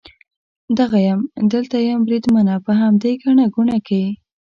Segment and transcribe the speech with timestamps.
[0.77, 1.21] دغه یم،
[1.53, 4.03] دلته یم بریدمنه، په همدې ګڼه ګوڼه کې.